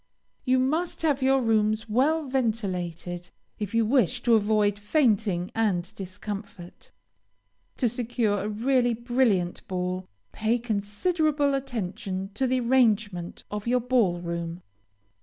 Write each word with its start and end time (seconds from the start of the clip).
You 0.45 0.57
must 0.57 1.03
have 1.03 1.21
your 1.21 1.43
rooms 1.43 1.87
well 1.87 2.25
ventilated 2.27 3.29
if 3.59 3.75
you 3.75 3.85
wish 3.85 4.23
to 4.23 4.33
avoid 4.33 4.79
fainting 4.79 5.51
and 5.53 5.93
discomfort. 5.93 6.91
To 7.77 7.87
secure 7.87 8.39
a 8.39 8.49
really 8.49 8.95
brilliant 8.95 9.67
ball, 9.67 10.07
pay 10.31 10.57
considerable 10.57 11.53
attention 11.53 12.31
to 12.33 12.47
the 12.47 12.61
arrangement 12.61 13.43
of 13.51 13.67
your 13.67 13.79
ball 13.79 14.19
room. 14.19 14.63